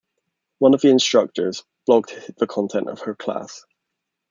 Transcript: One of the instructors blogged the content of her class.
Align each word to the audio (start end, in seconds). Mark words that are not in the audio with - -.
One 0.57 0.73
of 0.73 0.81
the 0.81 0.89
instructors 0.89 1.63
blogged 1.87 2.35
the 2.37 2.47
content 2.47 2.89
of 2.89 3.01
her 3.01 3.13
class. 3.13 3.63